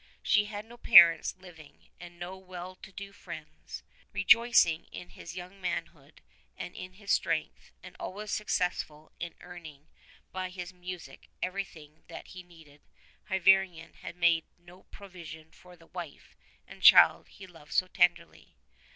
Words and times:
She 0.23 0.45
had 0.45 0.65
no 0.65 0.77
parents 0.77 1.35
living 1.37 1.89
and 1.99 2.17
no 2.17 2.35
well 2.35 2.75
to 2.75 2.91
do 2.91 3.11
friends. 3.13 3.83
Rejoicing 4.11 4.85
in 4.91 5.09
his 5.09 5.35
young 5.35 5.61
manhood 5.61 6.21
and 6.57 6.75
in 6.75 6.93
his 6.93 7.11
strength, 7.11 7.71
and 7.83 7.95
always 7.99 8.31
successful 8.31 9.11
in 9.19 9.35
earning 9.41 9.89
by 10.31 10.49
his 10.49 10.73
music 10.73 11.29
everything 11.43 12.03
that 12.07 12.29
he 12.29 12.41
needed, 12.41 12.81
Hyvarnion 13.29 13.93
had 14.01 14.15
made 14.15 14.45
no 14.57 14.85
pro 14.89 15.07
vision 15.07 15.51
for 15.51 15.75
the 15.77 15.85
wife 15.85 16.35
and 16.67 16.81
child 16.81 17.27
he 17.27 17.45
loved 17.45 17.73
so 17.73 17.87
tenderly. 17.87 18.55